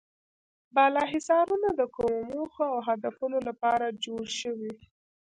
بالا 0.75 1.03
حصارونه 1.11 1.69
د 1.79 1.81
کومو 1.95 2.19
موخو 2.33 2.63
او 2.73 2.79
هدفونو 2.87 3.37
لپاره 3.47 3.85
جوړ 4.03 4.23
شوي. 4.41 4.73